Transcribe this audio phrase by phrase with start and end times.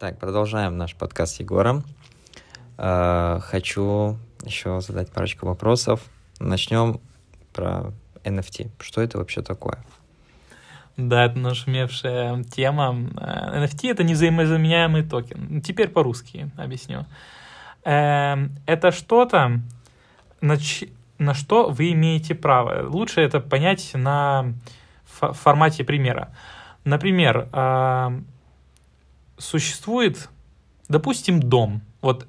[0.00, 1.84] Так, продолжаем наш подкаст с Егором.
[2.78, 6.00] Э, хочу еще задать парочку вопросов.
[6.38, 7.02] Начнем
[7.52, 7.92] про
[8.24, 8.70] NFT.
[8.80, 9.76] Что это вообще такое?
[10.96, 12.96] Да, это нашумевшая тема.
[13.20, 15.60] Э, NFT— это невзаимозаменяемый токен.
[15.60, 17.04] Теперь по-русски объясню.
[17.84, 19.60] Эм, это что-то,
[20.40, 20.56] на,
[21.18, 22.88] на что вы имеете право.
[22.88, 24.54] Лучше это понять на
[25.04, 26.34] формате примера.
[26.84, 28.26] Например, эм,
[29.40, 30.28] существует,
[30.88, 31.82] допустим, дом.
[32.00, 32.26] Вот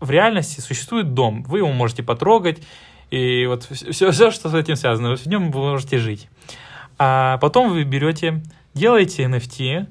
[0.00, 1.42] в реальности существует дом.
[1.44, 2.62] Вы его можете потрогать,
[3.10, 6.28] и вот все, все что с этим связано, в нем вы можете жить.
[6.98, 8.42] А потом вы берете,
[8.72, 9.86] делаете NFT,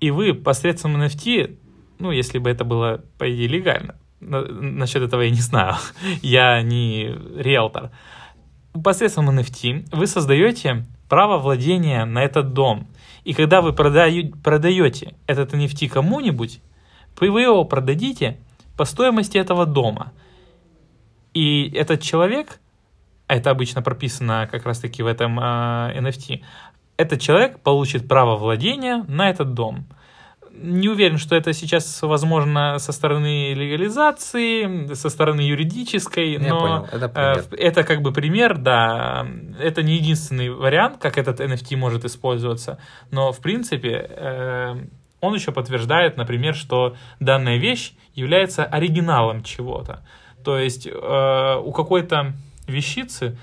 [0.00, 1.56] и вы посредством NFT,
[1.98, 5.76] ну, если бы это было, по идее, легально, насчет этого я не знаю,
[6.22, 7.90] я не риэлтор,
[8.80, 12.86] посредством NFT вы создаете право владения на этот дом.
[13.24, 16.60] И когда вы продаете этот NFT кому-нибудь,
[17.20, 18.38] вы его продадите
[18.76, 20.12] по стоимости этого дома.
[21.34, 22.60] И этот человек,
[23.26, 26.42] а это обычно прописано как раз-таки в этом э, а, NFT,
[26.96, 29.86] этот человек получит право владения на этот дом.
[30.54, 36.88] Не уверен, что это сейчас возможно со стороны легализации, со стороны юридической, Я но понял.
[36.92, 37.44] Это, пример.
[37.50, 39.26] Э, это как бы пример, да.
[39.58, 42.78] Это не единственный вариант, как этот NFT может использоваться,
[43.10, 44.76] но в принципе э,
[45.20, 50.04] он еще подтверждает, например, что данная вещь является оригиналом чего-то.
[50.44, 52.34] То есть э, у какой-то
[52.68, 53.38] вещицы,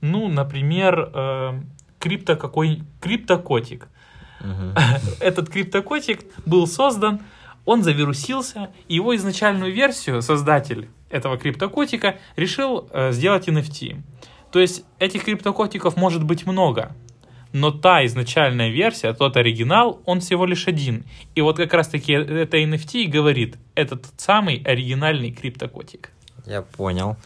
[0.00, 1.62] ну, например,
[1.98, 3.84] крипто какой криптокотик.
[3.84, 3.99] Uh-huh.
[5.20, 7.20] Этот криптокотик был создан,
[7.64, 14.00] он завирусился, и его изначальную версию создатель этого криптокотика решил э, сделать NFT.
[14.50, 16.94] То есть этих криптокотиков может быть много
[17.52, 21.04] но та изначальная версия, тот оригинал, он всего лишь один.
[21.34, 26.10] И вот как раз-таки это NFT говорит, это тот самый оригинальный криптокотик.
[26.46, 27.16] Я понял.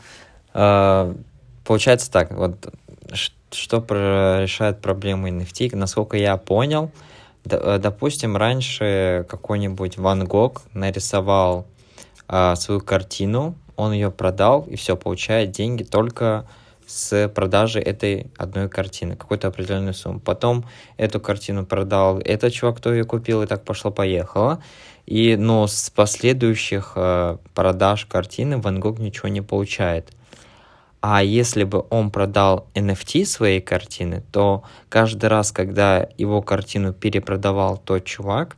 [0.52, 1.14] А,
[1.64, 2.72] получается так, вот
[3.50, 3.84] что
[4.42, 6.90] решает проблему NFT, насколько я понял,
[7.48, 11.66] э, допустим, раньше какой-нибудь Ван Гог нарисовал
[12.26, 16.46] а, свою картину, он ее продал и все, получает деньги только
[16.86, 20.20] с продажи этой одной картины, какую-то определенную сумму.
[20.20, 20.64] Потом
[20.96, 24.62] эту картину продал этот чувак, кто ее купил, и так пошло-поехало.
[25.06, 30.10] И, но с последующих э, продаж картины Ван Гог ничего не получает.
[31.06, 37.76] А если бы он продал NFT своей картины, то каждый раз, когда его картину перепродавал
[37.76, 38.56] тот чувак,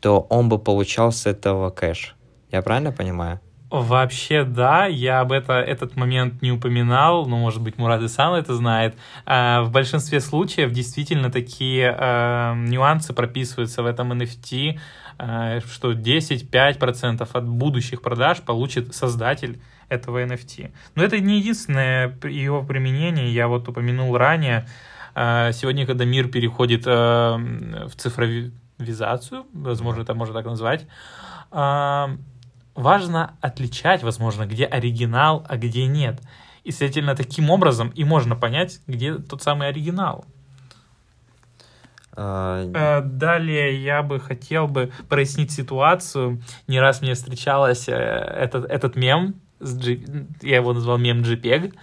[0.00, 2.16] то он бы получал с этого кэш.
[2.50, 3.38] Я правильно понимаю?
[3.70, 8.34] Вообще, да, я об это, этот момент не упоминал, но, может быть, Мурат и сам
[8.34, 8.96] это знает.
[9.24, 14.80] А, в большинстве случаев действительно такие а, нюансы прописываются в этом NFT,
[15.18, 20.72] а, что 10-5% от будущих продаж получит создатель этого NFT.
[20.94, 24.66] Но это не единственное его применение, я вот упомянул ранее.
[25.14, 30.86] А, сегодня, когда мир переходит а, в цифровизацию, возможно, это можно так назвать,
[31.50, 32.10] а,
[32.74, 36.20] важно отличать, возможно, где оригинал, а где нет.
[36.64, 40.26] И, следовательно, таким образом и можно понять, где тот самый оригинал.
[42.16, 46.42] А, э, далее я бы хотел бы прояснить ситуацию.
[46.66, 51.74] Не раз мне встречалась э, этот, этот мем, я его назвал мем JPEG,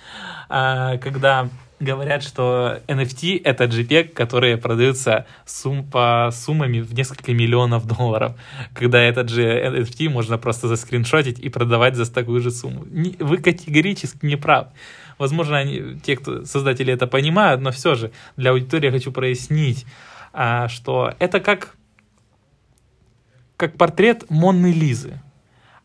[0.50, 7.86] а, когда говорят, что NFT— это JPEG, которые продаются сум по суммами в несколько миллионов
[7.86, 8.36] долларов,
[8.74, 12.86] когда этот же NFT можно просто заскриншотить и продавать за такую же сумму.
[13.20, 14.68] Вы категорически не прав.
[15.18, 19.86] Возможно, они, те, кто создатели это понимают, но все же для аудитории я хочу прояснить,
[20.32, 21.76] а, что это как,
[23.58, 25.22] как портрет Монны Лизы.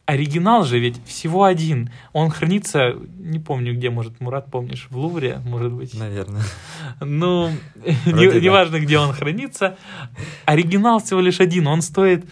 [0.09, 1.91] Оригинал же ведь всего один.
[2.15, 5.93] Он хранится, не помню где, может, Мурат, помнишь, в Лувре, может быть?
[5.93, 6.41] Наверное.
[7.03, 7.51] Ну,
[8.07, 9.77] не, не важно, где он хранится.
[10.47, 11.67] Оригинал всего лишь один.
[11.67, 12.25] Он стоит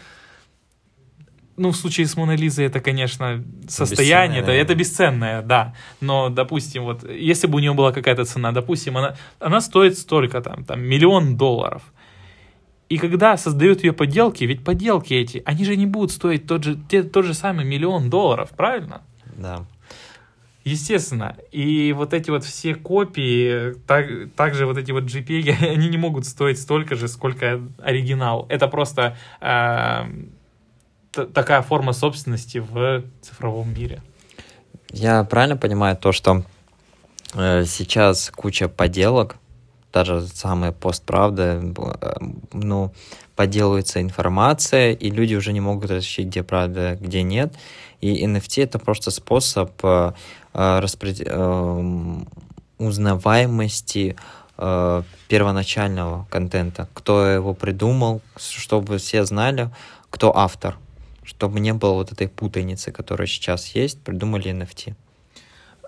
[1.59, 5.75] ну, в случае с Моной Лизой это, конечно, состояние, это, это бесценное, да.
[6.01, 10.41] Но, допустим, вот, если бы у нее была какая-то цена, допустим, она, она стоит столько,
[10.41, 11.83] там, там, миллион долларов.
[12.89, 16.79] И когда создают ее поделки, ведь поделки эти, они же не будут стоить тот же,
[16.89, 19.03] те, тот же самый миллион долларов, правильно?
[19.37, 19.65] Да.
[20.63, 21.37] Естественно.
[21.53, 24.07] И вот эти вот все копии, так,
[24.37, 28.47] также вот эти вот JPEG, они не могут стоить столько же, сколько оригинал.
[28.49, 30.05] Это просто э,
[31.13, 34.03] такая форма собственности в цифровом мире.
[34.91, 36.45] Я правильно понимаю то, что
[37.35, 39.37] э, сейчас куча поделок,
[39.97, 41.63] даже самая постправда,
[42.03, 42.13] э,
[42.53, 42.93] ну,
[43.35, 47.55] подделывается информация, и люди уже не могут различить, где правда, где нет.
[48.03, 50.13] И NFT это просто способ э,
[50.53, 51.23] э, распред...
[51.25, 52.17] э,
[52.79, 54.17] узнаваемости
[54.59, 59.71] э, первоначального контента, кто его придумал, чтобы все знали,
[60.11, 60.77] кто автор,
[61.25, 64.95] чтобы не было вот этой путаницы, которая сейчас есть, придумали NFT.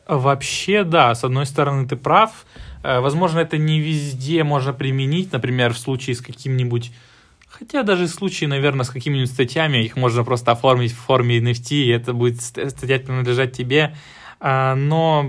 [0.09, 2.47] Вообще, да, с одной стороны ты прав.
[2.89, 6.91] Э, возможно, это не везде можно применить, например, в случае с каким-нибудь
[7.51, 11.73] Хотя даже в случае, наверное, с какими-нибудь статьями, их можно просто оформить в форме NFT,
[11.73, 13.97] и это будет статья принадлежать тебе.
[14.39, 15.23] А, но,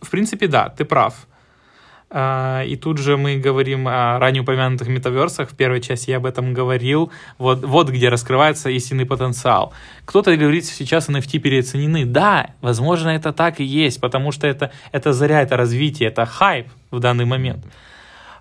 [0.00, 1.26] в принципе, да, ты прав.
[2.12, 5.50] А, и тут же мы говорим о ранее упомянутых метаверсах.
[5.50, 7.12] В первой части я об этом говорил.
[7.38, 9.72] Вот, вот где раскрывается истинный потенциал.
[10.04, 12.04] Кто-то говорит, сейчас NFT переоценены.
[12.04, 16.66] Да, возможно, это так и есть, потому что это, это заря, это развитие, это хайп
[16.90, 17.64] в данный момент.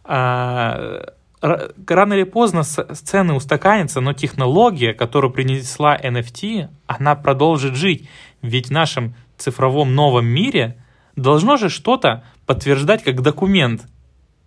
[0.04, 8.10] А, рано или поздно цены устаканятся, но технология, которую принесла NFT, она продолжит жить.
[8.42, 10.79] Ведь в нашем цифровом новом мире
[11.20, 13.88] должно же что-то подтверждать как документ.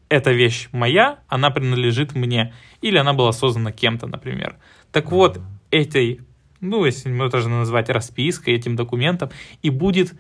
[0.09, 2.53] Эта вещь моя, она принадлежит мне.
[2.81, 4.57] Или она была создана кем-то, например.
[4.91, 5.41] Так вот,
[5.71, 6.21] этой,
[6.61, 9.31] ну, если мы тоже назвать распиской, этим документом,
[9.63, 10.15] и будет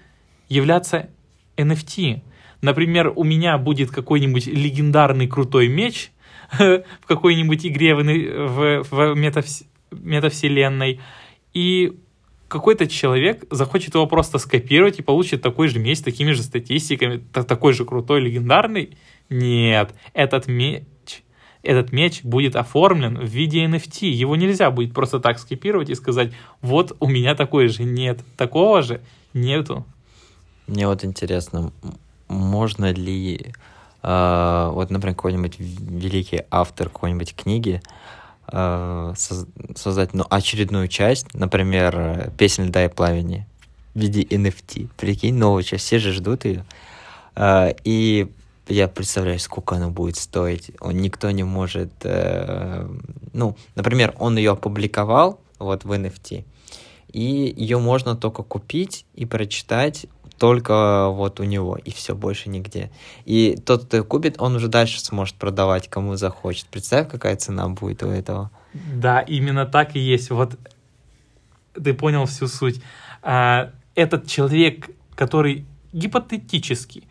[0.48, 1.10] являться
[1.56, 2.22] NFT.
[2.62, 6.12] Например, у меня будет какой-нибудь легендарный крутой меч–
[6.58, 11.00] в какой-нибудь игре в, в, в метавс, метавселенной,
[11.54, 11.98] и
[12.52, 17.16] какой-то человек захочет его просто скопировать и получит такой же меч с такими же статистиками,
[17.32, 18.98] такой же крутой, легендарный.
[19.30, 20.84] Нет, этот меч,
[21.62, 24.06] этот меч будет оформлен в виде NFT.
[24.08, 27.84] Его нельзя будет просто так скопировать и сказать, вот у меня такой же.
[27.84, 29.00] Нет, такого же
[29.32, 29.86] нету.
[30.66, 31.72] Мне вот интересно,
[32.28, 33.54] можно ли
[34.02, 42.64] э, вот, например, какой-нибудь великий автор какой-нибудь книги э, создать ну, очередную часть, например, «Песнь
[42.64, 43.46] льда и пламени»
[43.94, 44.88] в виде NFT.
[44.96, 46.64] Прикинь, новую часть, все же ждут ее.
[47.34, 48.28] Э, и
[48.68, 50.70] я представляю, сколько она будет стоить.
[50.80, 51.92] Он, никто не может...
[52.04, 52.88] Э,
[53.32, 56.44] ну, например, он ее опубликовал вот в NFT,
[57.12, 60.06] и ее можно только купить и прочитать
[60.42, 62.90] только вот у него, и все, больше нигде.
[63.24, 66.66] И тот, кто купит, он уже дальше сможет продавать, кому захочет.
[66.66, 68.50] Представь, какая цена будет у этого.
[68.74, 70.30] Да, именно так и есть.
[70.30, 70.58] Вот
[71.74, 72.82] ты понял всю суть.
[73.22, 77.04] А, этот человек, который гипотетически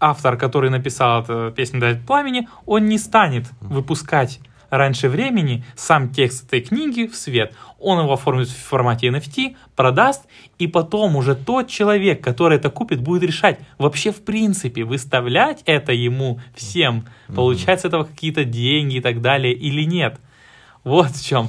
[0.00, 4.40] автор, который написал эту песню «Дать пламени», он не станет выпускать
[4.76, 7.54] раньше времени сам текст этой книги в свет.
[7.78, 10.24] Он его оформит в формате NFT, продаст,
[10.58, 15.92] и потом уже тот человек, который это купит, будет решать вообще в принципе выставлять это
[15.92, 20.18] ему всем, получать с этого какие-то деньги и так далее или нет.
[20.84, 21.48] Вот в чем.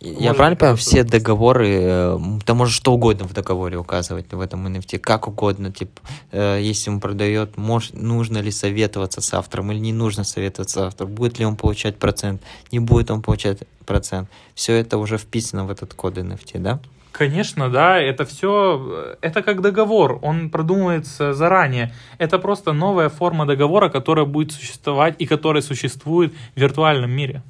[0.00, 4.66] Я правильно понимаю, все договоры, э, ты можешь что угодно в договоре указывать в этом
[4.66, 6.00] NFT, как угодно, типа,
[6.32, 10.82] э, если он продает, может, нужно ли советоваться с автором или не нужно советоваться с
[10.84, 12.40] автором, будет ли он получать процент,
[12.72, 14.30] не будет он получать процент.
[14.54, 16.80] Все это уже вписано в этот код NFT, да?
[17.12, 21.92] Конечно, да, это все, это как договор, он продумывается заранее.
[22.16, 27.42] Это просто новая форма договора, которая будет существовать и которая существует в виртуальном мире.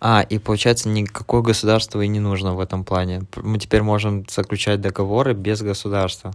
[0.00, 3.22] А, и получается, никакое государство и не нужно в этом плане.
[3.36, 6.32] Мы теперь можем заключать договоры без государства.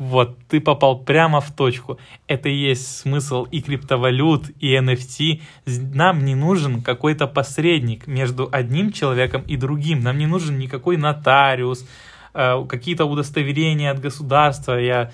[0.00, 1.98] Вот, ты попал прямо в точку.
[2.26, 5.42] Это и есть смысл и криптовалют, и NFT.
[5.66, 10.00] Нам не нужен какой-то посредник между одним человеком и другим.
[10.00, 11.86] Нам не нужен никакой нотариус,
[12.32, 15.10] э, какие-то удостоверения от государства, я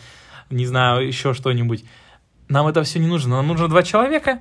[0.51, 1.85] не знаю, еще что-нибудь.
[2.49, 3.37] Нам это все не нужно.
[3.37, 4.41] Нам нужно два человека,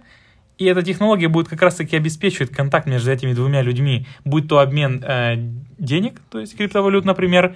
[0.57, 5.03] и эта технология будет как раз-таки обеспечивать контакт между этими двумя людьми, будь то обмен
[5.03, 5.35] э,
[5.77, 7.55] денег, то есть криптовалют, например,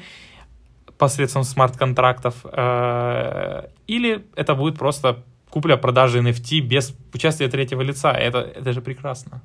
[0.98, 8.12] посредством смарт-контрактов, э, или это будет просто купля-продажа NFT без участия третьего лица.
[8.12, 9.42] Это, это же прекрасно.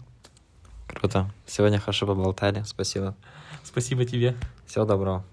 [0.87, 1.31] Круто.
[1.47, 2.63] Сегодня хорошо поболтали.
[2.65, 3.15] Спасибо.
[3.63, 4.35] Спасибо тебе.
[4.67, 5.25] Всего доброго.